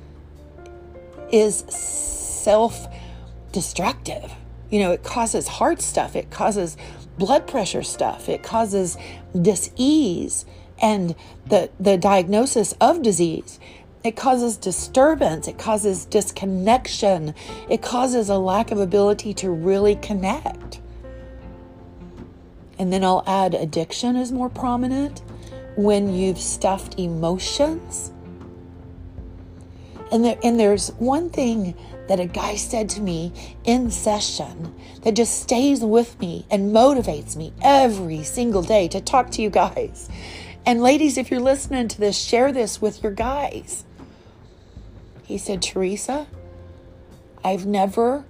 is 1.31 1.59
self 1.69 2.87
destructive. 3.53 4.33
You 4.71 4.81
know, 4.81 4.93
it 4.93 5.03
causes 5.03 5.49
heart 5.49 5.81
stuff, 5.81 6.15
it 6.17 6.31
causes 6.31 6.77
blood 7.19 7.47
pressure 7.47 7.83
stuff, 7.83 8.29
it 8.29 8.43
causes 8.43 8.97
disease 9.41 10.45
and 10.81 11.15
the, 11.47 11.71
the 11.81 11.97
diagnosis 11.97 12.73
of 12.81 13.03
disease. 13.03 13.59
It 14.05 14.17
causes 14.17 14.57
disturbance, 14.57 15.49
it 15.49 15.59
causes 15.59 16.05
disconnection, 16.05 17.35
it 17.69 17.83
causes 17.83 18.29
a 18.29 18.39
lack 18.39 18.71
of 18.71 18.79
ability 18.79 19.35
to 19.35 19.51
really 19.51 19.97
connect. 19.97 20.81
And 22.79 22.93
then 22.93 23.03
I'll 23.03 23.25
add 23.27 23.55
addiction 23.55 24.15
is 24.15 24.31
more 24.31 24.49
prominent 24.49 25.21
when 25.77 26.15
you've 26.15 26.39
stuffed 26.39 26.99
emotions. 26.99 28.13
And, 30.13 30.25
there, 30.25 30.39
and 30.43 30.59
there's 30.59 30.91
one 30.93 31.29
thing 31.29 31.75
that 32.09 32.21
a 32.21 32.27
guy 32.27 32.57
said 32.57 32.88
to 32.91 33.00
me 33.00 33.33
in 33.65 33.91
session 33.91 34.75
that 35.03 35.15
just 35.15 35.41
stays 35.41 35.81
with 35.81 36.19
me 36.19 36.47
and 36.50 36.75
motivates 36.75 37.37
me 37.37 37.53
every 37.62 38.25
single 38.25 38.62
day 38.62 38.88
to 38.88 39.00
talk 39.00 39.31
to 39.31 39.43
you 39.43 39.50
guys. 39.50 40.09
And 40.67 40.83
ladies, 40.83 41.17
if 41.17 41.31
you're 41.31 41.41
listening 41.41 41.88
to 41.88 42.00
this, 42.00 42.19
share 42.19 42.53
this 42.53 42.81
with 42.81 43.03
your 43.03 43.12
guys. 43.12 43.85
He 45.25 45.38
said, 45.38 45.62
Teresa, 45.62 46.27
I've 47.45 47.67
never 47.67 48.25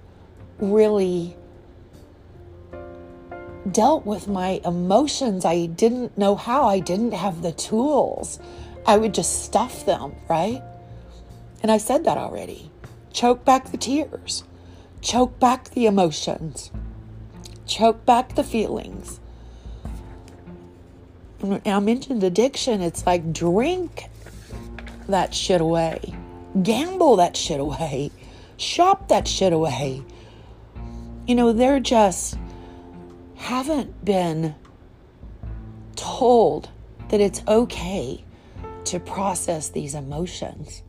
really 0.59 1.35
dealt 3.69 4.05
with 4.05 4.27
my 4.27 4.61
emotions. 4.65 5.45
I 5.45 5.65
didn't 5.65 6.17
know 6.17 6.35
how, 6.35 6.65
I 6.65 6.79
didn't 6.79 7.13
have 7.13 7.41
the 7.41 7.51
tools. 7.51 8.39
I 8.85 8.97
would 8.97 9.13
just 9.13 9.43
stuff 9.43 9.85
them, 9.85 10.15
right? 10.29 10.61
And 11.61 11.71
I 11.71 11.77
said 11.77 12.05
that 12.05 12.17
already. 12.17 12.68
Choke 13.11 13.43
back 13.43 13.71
the 13.71 13.77
tears, 13.77 14.43
choke 15.01 15.39
back 15.39 15.69
the 15.71 15.85
emotions, 15.85 16.71
choke 17.65 18.05
back 18.05 18.35
the 18.35 18.43
feelings. 18.43 19.19
I 21.65 21.79
mentioned 21.79 22.23
addiction, 22.23 22.81
it's 22.81 23.05
like 23.05 23.33
drink 23.33 24.05
that 25.07 25.33
shit 25.33 25.61
away, 25.61 26.13
gamble 26.61 27.15
that 27.15 27.35
shit 27.35 27.59
away, 27.59 28.11
shop 28.57 29.07
that 29.07 29.27
shit 29.27 29.53
away. 29.53 30.03
You 31.25 31.35
know, 31.35 31.53
they're 31.53 31.79
just 31.79 32.37
haven't 33.35 34.03
been 34.05 34.55
told 35.95 36.69
that 37.09 37.19
it's 37.19 37.41
okay 37.47 38.23
to 38.85 38.99
process 38.99 39.69
these 39.69 39.95
emotions. 39.95 40.83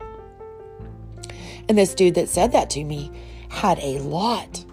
And 1.71 1.77
this 1.77 1.95
dude 1.95 2.15
that 2.15 2.27
said 2.27 2.51
that 2.51 2.69
to 2.71 2.83
me 2.83 3.09
had 3.47 3.79
a 3.79 3.99
lot 3.99 4.65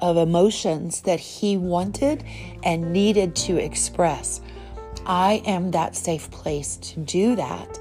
of 0.00 0.16
emotions 0.16 1.02
that 1.02 1.20
he 1.20 1.56
wanted 1.56 2.24
and 2.64 2.92
needed 2.92 3.36
to 3.36 3.56
express. 3.56 4.40
I 5.06 5.44
am 5.46 5.70
that 5.70 5.94
safe 5.94 6.28
place 6.32 6.76
to 6.78 6.98
do 6.98 7.36
that 7.36 7.78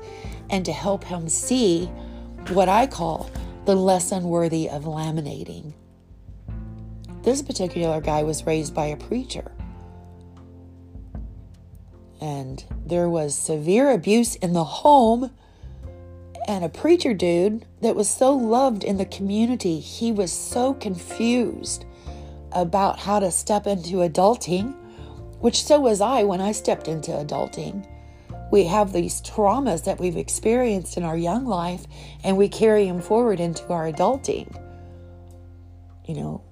and 0.51 0.63
to 0.65 0.71
help 0.71 1.03
him 1.03 1.29
see 1.29 1.87
what 2.49 2.69
I 2.69 2.85
call 2.85 3.31
the 3.65 3.73
lesson 3.73 4.25
worthy 4.25 4.69
of 4.69 4.83
laminating. 4.83 5.73
This 7.23 7.41
particular 7.41 7.99
guy 8.01 8.21
was 8.21 8.45
raised 8.45 8.75
by 8.75 8.85
a 8.85 8.97
preacher. 8.97 9.51
And 12.21 12.63
there 12.85 13.09
was 13.09 13.33
severe 13.33 13.89
abuse 13.89 14.35
in 14.35 14.53
the 14.53 14.63
home. 14.63 15.31
And 16.49 16.65
a 16.65 16.69
preacher 16.69 17.13
dude 17.13 17.63
that 17.81 17.95
was 17.95 18.09
so 18.09 18.33
loved 18.33 18.83
in 18.83 18.97
the 18.97 19.05
community, 19.05 19.79
he 19.79 20.11
was 20.11 20.31
so 20.33 20.73
confused 20.73 21.85
about 22.51 22.97
how 22.97 23.19
to 23.19 23.29
step 23.29 23.67
into 23.67 23.97
adulting, 23.97 24.75
which 25.41 25.63
so 25.63 25.79
was 25.79 26.01
I 26.01 26.23
when 26.23 26.41
I 26.41 26.53
stepped 26.53 26.87
into 26.87 27.11
adulting. 27.11 27.87
We 28.51 28.63
have 28.63 28.91
these 28.91 29.21
traumas 29.21 29.83
that 29.83 29.99
we've 29.99 30.17
experienced 30.17 30.97
in 30.97 31.03
our 31.03 31.15
young 31.15 31.45
life 31.45 31.85
and 32.23 32.35
we 32.35 32.49
carry 32.49 32.87
them 32.87 32.99
forward 32.99 33.39
into 33.39 33.71
our 33.71 33.83
adulting. 33.83 34.51
You 36.07 36.15
know, 36.15 36.43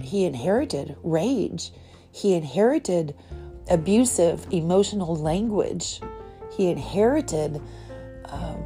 he 0.00 0.24
inherited 0.24 0.94
rage. 1.02 1.72
He 2.12 2.34
inherited 2.34 3.16
abusive 3.68 4.46
emotional 4.52 5.16
language. 5.16 6.00
He 6.56 6.68
inherited 6.68 7.60
um, 8.26 8.62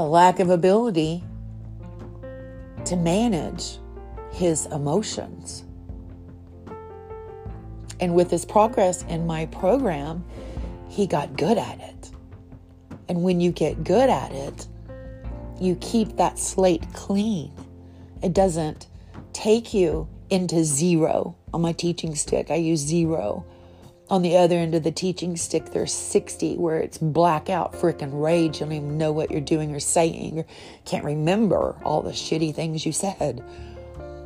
a 0.00 0.08
lack 0.08 0.40
of 0.40 0.48
ability 0.48 1.22
to 2.86 2.96
manage 2.96 3.76
his 4.32 4.64
emotions. 4.66 5.64
And 8.00 8.14
with 8.14 8.30
his 8.30 8.46
progress 8.46 9.02
in 9.10 9.26
my 9.26 9.44
program, 9.44 10.24
he 10.88 11.06
got 11.06 11.36
good 11.36 11.58
at 11.58 11.78
it. 11.80 12.10
And 13.10 13.22
when 13.22 13.42
you 13.42 13.52
get 13.52 13.84
good 13.84 14.08
at 14.08 14.32
it, 14.32 14.66
you 15.60 15.76
keep 15.82 16.16
that 16.16 16.38
slate 16.38 16.90
clean. 16.94 17.52
It 18.22 18.32
doesn't 18.32 18.86
take 19.34 19.74
you 19.74 20.08
into 20.30 20.64
zero. 20.64 21.36
On 21.52 21.60
my 21.60 21.72
teaching 21.72 22.14
stick, 22.14 22.50
I 22.50 22.54
use 22.54 22.80
zero. 22.80 23.44
On 24.10 24.22
the 24.22 24.36
other 24.36 24.56
end 24.56 24.74
of 24.74 24.82
the 24.82 24.90
teaching 24.90 25.36
stick, 25.36 25.66
there's 25.66 25.92
60 25.92 26.56
where 26.56 26.80
it's 26.80 26.98
blackout 26.98 27.74
freaking 27.74 28.20
rage. 28.20 28.58
You 28.58 28.66
don't 28.66 28.72
even 28.72 28.98
know 28.98 29.12
what 29.12 29.30
you're 29.30 29.40
doing 29.40 29.72
or 29.72 29.78
saying, 29.78 30.40
or 30.40 30.46
can't 30.84 31.04
remember 31.04 31.76
all 31.84 32.02
the 32.02 32.10
shitty 32.10 32.52
things 32.52 32.84
you 32.84 32.90
said. 32.90 33.44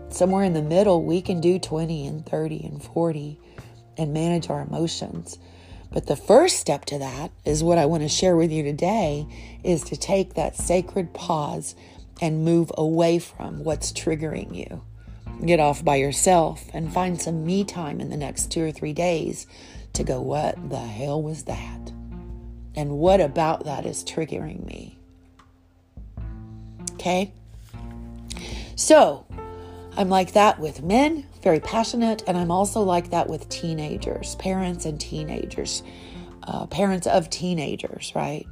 Somewhere 0.08 0.42
in 0.42 0.54
the 0.54 0.62
middle, 0.62 1.04
we 1.04 1.20
can 1.20 1.38
do 1.38 1.58
20 1.58 2.06
and 2.06 2.24
30 2.24 2.64
and 2.64 2.82
40 2.82 3.38
and 3.98 4.14
manage 4.14 4.48
our 4.48 4.62
emotions. 4.62 5.38
But 5.92 6.06
the 6.06 6.16
first 6.16 6.58
step 6.58 6.86
to 6.86 6.98
that 7.00 7.30
is 7.44 7.62
what 7.62 7.76
I 7.76 7.84
want 7.84 8.04
to 8.04 8.08
share 8.08 8.36
with 8.36 8.50
you 8.50 8.62
today 8.62 9.26
is 9.62 9.84
to 9.84 9.98
take 9.98 10.32
that 10.32 10.56
sacred 10.56 11.12
pause 11.12 11.74
and 12.22 12.42
move 12.42 12.72
away 12.78 13.18
from 13.18 13.64
what's 13.64 13.92
triggering 13.92 14.56
you. 14.56 14.82
Get 15.44 15.60
off 15.60 15.84
by 15.84 15.96
yourself 15.96 16.68
and 16.72 16.92
find 16.92 17.20
some 17.20 17.44
me 17.44 17.64
time 17.64 18.00
in 18.00 18.10
the 18.10 18.16
next 18.16 18.50
two 18.50 18.64
or 18.64 18.72
three 18.72 18.92
days 18.92 19.46
to 19.94 20.04
go, 20.04 20.20
what 20.20 20.70
the 20.70 20.78
hell 20.78 21.22
was 21.22 21.44
that? 21.44 21.92
And 22.76 22.98
what 22.98 23.20
about 23.20 23.64
that 23.64 23.86
is 23.86 24.04
triggering 24.04 24.64
me? 24.64 24.98
Okay? 26.94 27.32
So, 28.76 29.26
I'm 29.96 30.08
like 30.08 30.32
that 30.32 30.58
with 30.58 30.82
men, 30.82 31.26
very 31.42 31.60
passionate, 31.60 32.24
and 32.26 32.36
I'm 32.36 32.50
also 32.50 32.82
like 32.82 33.10
that 33.10 33.28
with 33.28 33.48
teenagers, 33.48 34.34
parents 34.36 34.84
and 34.86 35.00
teenagers, 35.00 35.82
uh, 36.42 36.66
parents 36.66 37.06
of 37.06 37.30
teenagers, 37.30 38.12
right? 38.16 38.46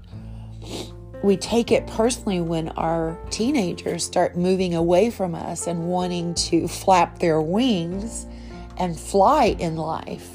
We 1.22 1.36
take 1.36 1.70
it 1.70 1.86
personally 1.86 2.40
when 2.40 2.68
our 2.70 3.16
teenagers 3.30 4.04
start 4.04 4.36
moving 4.36 4.74
away 4.74 5.10
from 5.10 5.34
us 5.34 5.66
and 5.66 5.86
wanting 5.86 6.34
to 6.34 6.66
flap 6.66 7.20
their 7.20 7.40
wings 7.40 8.26
and 8.76 8.98
fly 8.98 9.56
in 9.58 9.76
life. 9.76 10.28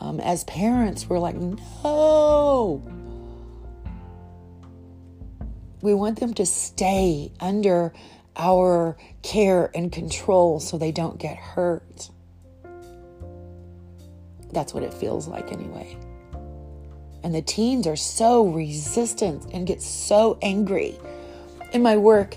Um, 0.00 0.20
as 0.20 0.44
parents, 0.44 1.08
we're 1.08 1.18
like, 1.18 1.36
no. 1.36 2.82
We 5.82 5.94
want 5.94 6.18
them 6.18 6.32
to 6.34 6.46
stay 6.46 7.32
under 7.40 7.92
our 8.36 8.96
care 9.22 9.70
and 9.74 9.92
control 9.92 10.60
so 10.60 10.78
they 10.78 10.92
don't 10.92 11.18
get 11.18 11.36
hurt. 11.36 12.10
That's 14.52 14.72
what 14.72 14.82
it 14.82 14.94
feels 14.94 15.28
like, 15.28 15.52
anyway. 15.52 15.98
And 17.22 17.34
the 17.34 17.42
teens 17.42 17.86
are 17.86 17.96
so 17.96 18.46
resistant 18.46 19.46
and 19.52 19.66
get 19.66 19.82
so 19.82 20.38
angry. 20.42 20.96
In 21.72 21.82
my 21.82 21.96
work, 21.96 22.36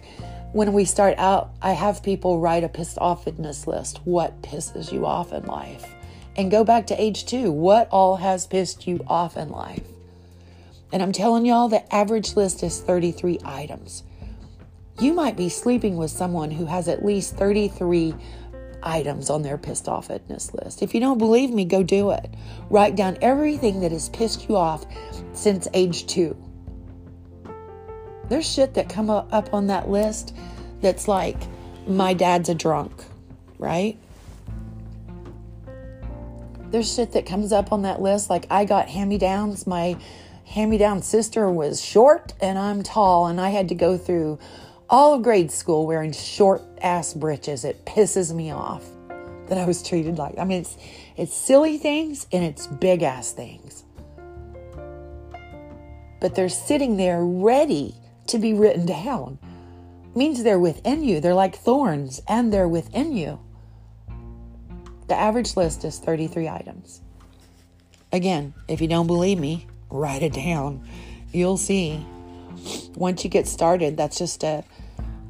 when 0.51 0.73
we 0.73 0.85
start 0.85 1.15
out, 1.17 1.51
I 1.61 1.73
have 1.73 2.01
people 2.01 2.39
write 2.39 2.63
a 2.63 2.69
pissed 2.69 2.97
offness 2.97 3.67
list. 3.67 3.99
What 4.03 4.41
pisses 4.41 4.91
you 4.91 5.05
off 5.05 5.31
in 5.31 5.45
life? 5.45 5.93
And 6.35 6.49
go 6.49 6.63
back 6.63 6.87
to 6.87 7.01
age 7.01 7.25
two. 7.25 7.51
What 7.51 7.87
all 7.91 8.15
has 8.15 8.47
pissed 8.47 8.87
you 8.87 9.03
off 9.07 9.37
in 9.37 9.49
life? 9.49 9.85
And 10.91 11.03
I'm 11.03 11.11
telling 11.11 11.45
y'all, 11.45 11.69
the 11.69 11.93
average 11.93 12.35
list 12.35 12.63
is 12.63 12.81
33 12.81 13.39
items. 13.45 14.03
You 14.99 15.13
might 15.13 15.37
be 15.37 15.49
sleeping 15.49 15.97
with 15.97 16.11
someone 16.11 16.51
who 16.51 16.65
has 16.65 16.87
at 16.87 17.05
least 17.05 17.35
33 17.35 18.15
items 18.83 19.29
on 19.29 19.41
their 19.41 19.57
pissed 19.57 19.85
offness 19.85 20.53
list. 20.53 20.81
If 20.81 20.93
you 20.93 20.99
don't 20.99 21.17
believe 21.17 21.51
me, 21.51 21.65
go 21.65 21.83
do 21.83 22.11
it. 22.11 22.29
Write 22.69 22.95
down 22.95 23.17
everything 23.21 23.81
that 23.81 23.91
has 23.91 24.09
pissed 24.09 24.47
you 24.47 24.55
off 24.55 24.85
since 25.33 25.67
age 25.73 26.07
two. 26.07 26.35
There's 28.29 28.49
shit 28.49 28.75
that 28.75 28.89
come 28.89 29.09
up 29.09 29.53
on 29.53 29.67
that 29.67 29.89
list 29.89 30.35
that's 30.81 31.07
like, 31.07 31.37
my 31.87 32.13
dad's 32.13 32.49
a 32.49 32.55
drunk, 32.55 33.03
right? 33.57 33.97
There's 36.69 36.93
shit 36.93 37.13
that 37.13 37.25
comes 37.25 37.51
up 37.51 37.71
on 37.71 37.81
that 37.81 38.01
list 38.01 38.29
like, 38.29 38.45
I 38.51 38.65
got 38.65 38.89
hand 38.89 39.09
me 39.09 39.17
downs. 39.17 39.65
My 39.65 39.97
hand 40.45 40.69
me 40.69 40.77
down 40.77 41.01
sister 41.01 41.49
was 41.49 41.81
short 41.83 42.33
and 42.39 42.59
I'm 42.59 42.83
tall, 42.83 43.25
and 43.25 43.41
I 43.41 43.49
had 43.49 43.69
to 43.69 43.75
go 43.75 43.97
through 43.97 44.37
all 44.89 45.13
of 45.13 45.23
grade 45.23 45.51
school 45.51 45.85
wearing 45.85 46.11
short 46.11 46.61
ass 46.81 47.13
breeches. 47.13 47.63
It 47.63 47.85
pisses 47.85 48.33
me 48.33 48.51
off 48.51 48.83
that 49.47 49.57
I 49.57 49.65
was 49.65 49.83
treated 49.83 50.17
like. 50.17 50.37
I 50.37 50.43
mean, 50.43 50.61
it's 50.61 50.77
it's 51.17 51.33
silly 51.33 51.77
things 51.77 52.27
and 52.31 52.43
it's 52.43 52.67
big 52.67 53.03
ass 53.03 53.31
things. 53.31 53.83
But 56.19 56.35
they're 56.35 56.49
sitting 56.49 56.97
there 56.97 57.23
ready 57.23 57.95
to 58.27 58.39
be 58.39 58.53
written 58.53 58.85
down. 58.85 59.39
Means 60.15 60.43
they're 60.43 60.59
within 60.59 61.03
you. 61.03 61.19
They're 61.19 61.33
like 61.33 61.55
thorns 61.55 62.21
and 62.27 62.51
they're 62.51 62.67
within 62.67 63.15
you. 63.15 63.39
The 65.07 65.15
average 65.15 65.55
list 65.55 65.83
is 65.85 65.97
33 65.97 66.47
items. 66.47 67.01
Again, 68.11 68.53
if 68.67 68.81
you 68.81 68.87
don't 68.87 69.07
believe 69.07 69.39
me, 69.39 69.67
write 69.89 70.23
it 70.23 70.33
down. 70.33 70.87
You'll 71.31 71.57
see. 71.57 72.05
Once 72.95 73.23
you 73.23 73.29
get 73.29 73.47
started, 73.47 73.95
that's 73.95 74.17
just 74.17 74.43
a, 74.43 74.63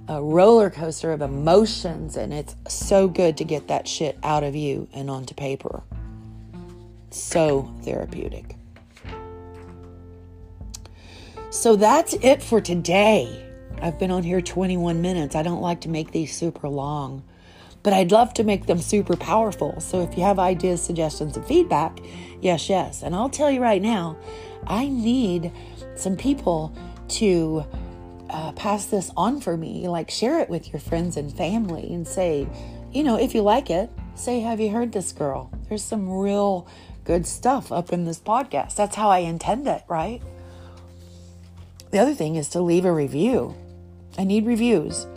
a 0.10 0.22
roller 0.22 0.72
coaster 0.72 1.12
of 1.12 1.22
emotions, 1.22 2.18
and 2.18 2.34
it's 2.34 2.56
so 2.68 3.08
good 3.08 3.38
to 3.38 3.44
get 3.44 3.68
that 3.68 3.88
shit 3.88 4.18
out 4.24 4.44
of 4.44 4.56
you 4.56 4.90
and 4.92 5.08
onto 5.08 5.36
paper. 5.36 5.84
So 7.12 7.72
therapeutic. 7.84 8.56
So 11.52 11.76
that's 11.76 12.16
it 12.16 12.42
for 12.42 12.60
today. 12.60 13.46
I've 13.84 14.00
been 14.00 14.10
on 14.10 14.24
here 14.24 14.42
21 14.42 15.00
minutes. 15.00 15.36
I 15.36 15.44
don't 15.44 15.62
like 15.62 15.82
to 15.82 15.90
make 15.90 16.12
these 16.12 16.36
super 16.36 16.68
long, 16.68 17.24
but 17.84 17.94
I'd 17.94 18.12
love 18.12 18.34
to 18.34 18.44
make 18.44 18.66
them 18.66 18.80
super 18.80 19.16
powerful. 19.16 19.80
So 19.80 20.02
if 20.02 20.18
you 20.18 20.24
have 20.24 20.40
ideas, 20.40 20.82
suggestions, 20.82 21.38
and 21.38 21.46
feedback, 21.46 22.00
yes, 22.42 22.68
yes. 22.68 23.04
And 23.04 23.14
I'll 23.14 23.30
tell 23.30 23.52
you 23.52 23.62
right 23.62 23.82
now, 23.82 24.18
I 24.66 24.88
need 24.88 25.52
some 25.96 26.18
people 26.18 26.76
to 27.10 27.64
uh, 28.30 28.52
pass 28.54 28.86
this 28.86 29.12
on 29.18 29.42
for 29.42 29.58
me. 29.58 29.88
Like 29.88 30.10
share 30.10 30.40
it 30.40 30.50
with 30.50 30.72
your 30.72 30.80
friends 30.80 31.18
and 31.18 31.36
family 31.36 31.94
and 31.94 32.08
say, 32.08 32.48
you 32.92 33.04
know, 33.04 33.18
if 33.18 33.36
you 33.36 33.42
like 33.42 33.70
it, 33.70 33.90
say, 34.16 34.40
Have 34.42 34.60
you 34.60 34.72
heard 34.72 34.92
this 34.92 35.12
girl? 35.12 35.52
There's 35.68 35.84
some 35.84 36.10
real 36.10 36.68
good 37.04 37.26
stuff 37.26 37.72
up 37.72 37.92
in 37.92 38.06
this 38.06 38.20
podcast. 38.20 38.76
That's 38.76 38.96
how 38.96 39.10
I 39.10 39.20
intend 39.20 39.68
it, 39.68 39.84
right? 39.88 40.22
The 41.92 42.00
other 42.00 42.14
thing 42.14 42.36
is 42.36 42.50
to 42.50 42.62
leave 42.62 42.86
a 42.86 42.94
review. 42.94 43.56
I 44.18 44.24
need 44.24 44.46
reviews. 44.46 45.08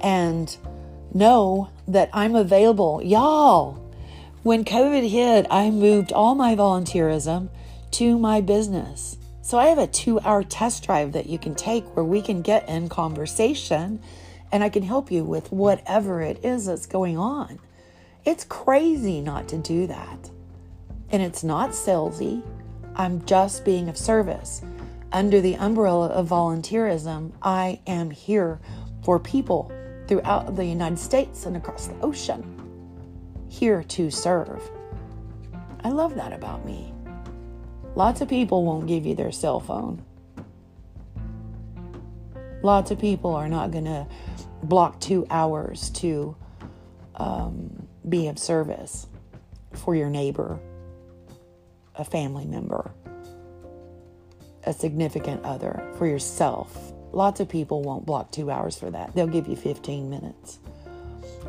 And 0.00 0.56
know 1.12 1.70
that 1.86 2.10
I'm 2.12 2.34
available. 2.34 3.02
Y'all, 3.02 3.74
when 4.42 4.64
COVID 4.64 5.08
hit, 5.08 5.46
I 5.50 5.70
moved 5.70 6.12
all 6.12 6.34
my 6.34 6.54
volunteerism 6.54 7.48
to 7.92 8.18
my 8.18 8.40
business. 8.40 9.16
So 9.48 9.58
I 9.58 9.68
have 9.68 9.78
a 9.78 9.86
two 9.86 10.20
hour 10.20 10.42
test 10.42 10.84
drive 10.84 11.12
that 11.12 11.24
you 11.24 11.38
can 11.38 11.54
take 11.54 11.96
where 11.96 12.04
we 12.04 12.20
can 12.20 12.42
get 12.42 12.68
in 12.68 12.90
conversation 12.90 13.98
and 14.52 14.62
I 14.62 14.68
can 14.68 14.82
help 14.82 15.10
you 15.10 15.24
with 15.24 15.50
whatever 15.50 16.20
it 16.20 16.44
is 16.44 16.66
that's 16.66 16.84
going 16.84 17.16
on. 17.16 17.58
It's 18.26 18.44
crazy 18.44 19.22
not 19.22 19.48
to 19.48 19.56
do 19.56 19.86
that. 19.86 20.30
And 21.08 21.22
it's 21.22 21.42
not 21.42 21.70
salesy. 21.70 22.42
I'm 22.94 23.24
just 23.24 23.64
being 23.64 23.88
of 23.88 23.96
service 23.96 24.60
under 25.12 25.40
the 25.40 25.56
umbrella 25.56 26.08
of 26.08 26.28
volunteerism, 26.28 27.32
I 27.40 27.80
am 27.86 28.10
here 28.10 28.60
for 29.02 29.18
people 29.18 29.72
throughout 30.08 30.56
the 30.56 30.66
United 30.66 30.98
States 30.98 31.46
and 31.46 31.56
across 31.56 31.86
the 31.86 31.98
ocean, 32.02 32.44
here 33.48 33.82
to 33.84 34.10
serve. 34.10 34.70
I 35.82 35.88
love 35.88 36.16
that 36.16 36.34
about 36.34 36.66
me. 36.66 36.92
Lots 37.98 38.20
of 38.20 38.28
people 38.28 38.64
won't 38.64 38.86
give 38.86 39.04
you 39.04 39.16
their 39.16 39.32
cell 39.32 39.58
phone. 39.58 40.04
Lots 42.62 42.92
of 42.92 43.00
people 43.00 43.34
are 43.34 43.48
not 43.48 43.72
going 43.72 43.86
to 43.86 44.06
block 44.62 45.00
two 45.00 45.26
hours 45.30 45.90
to 45.90 46.36
um, 47.16 47.88
be 48.08 48.28
of 48.28 48.38
service 48.38 49.08
for 49.72 49.96
your 49.96 50.10
neighbor, 50.10 50.60
a 51.96 52.04
family 52.04 52.46
member 52.46 52.92
a 54.64 54.72
significant 54.72 55.42
other, 55.44 55.90
for 55.96 56.06
yourself. 56.06 56.92
Lots 57.12 57.40
of 57.40 57.48
people 57.48 57.82
won't 57.82 58.04
block 58.04 58.30
two 58.30 58.50
hours 58.50 58.78
for 58.78 58.90
that, 58.90 59.14
they'll 59.14 59.26
give 59.26 59.48
you 59.48 59.56
15 59.56 60.08
minutes. 60.08 60.60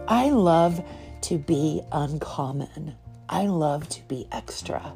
I 0.08 0.30
love 0.30 0.84
to 1.24 1.38
be 1.38 1.82
uncommon, 1.92 2.96
I 3.28 3.46
love 3.46 3.88
to 3.90 4.02
be 4.08 4.28
extra. 4.32 4.94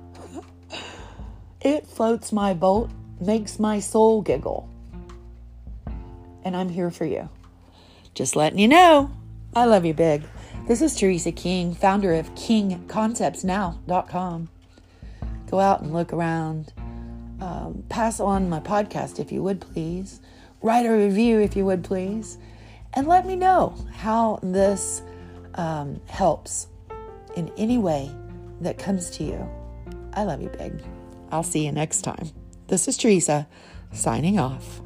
It 1.64 1.88
floats 1.88 2.32
my 2.32 2.54
boat, 2.54 2.92
makes 3.20 3.60
my 3.60 3.80
soul 3.80 4.22
giggle. 4.22 4.70
And 6.44 6.56
I'm 6.56 6.70
here 6.70 6.92
for 6.92 7.06
you. 7.06 7.30
Just 8.14 8.36
letting 8.36 8.60
you 8.60 8.68
know. 8.68 9.10
I 9.56 9.66
love 9.66 9.86
you 9.86 9.94
big. 9.94 10.24
This 10.68 10.82
is 10.82 10.96
Teresa 10.96 11.32
King, 11.32 11.74
founder 11.74 12.14
of 12.14 12.34
KingConceptsNow.com. 12.36 14.50
Go 15.50 15.60
out 15.60 15.82
and 15.82 15.94
look 15.94 16.14
around 16.14 16.74
um, 17.40 17.84
pass 17.90 18.20
on 18.20 18.50
my 18.50 18.60
podcast 18.60 19.20
if 19.20 19.32
you 19.32 19.44
would 19.44 19.62
please. 19.62 20.22
Write 20.62 20.86
a 20.86 20.92
review 20.92 21.40
if 21.40 21.56
you 21.56 21.66
would 21.66 21.84
please. 21.84 22.38
And 22.94 23.08
let 23.08 23.26
me 23.26 23.36
know 23.36 23.76
how 23.92 24.40
this 24.42 25.02
um, 25.56 26.00
helps 26.08 26.68
in 27.36 27.52
any 27.58 27.78
way 27.78 28.12
that 28.62 28.78
comes 28.78 29.10
to 29.12 29.24
you. 29.24 29.50
I 30.14 30.24
love 30.24 30.42
you, 30.42 30.50
big. 30.50 30.82
I'll 31.34 31.42
see 31.42 31.66
you 31.66 31.72
next 31.72 32.04
time. 32.04 32.30
This 32.68 32.88
is 32.88 32.96
Teresa 32.96 33.48
signing 33.92 34.40
off. 34.40 34.82